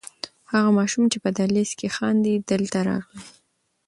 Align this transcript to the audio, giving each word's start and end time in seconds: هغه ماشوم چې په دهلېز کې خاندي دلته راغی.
هغه 0.51 0.69
ماشوم 0.77 1.03
چې 1.11 1.17
په 1.23 1.29
دهلېز 1.37 1.71
کې 1.79 1.87
خاندي 1.95 2.33
دلته 2.51 2.79
راغی. 2.87 3.19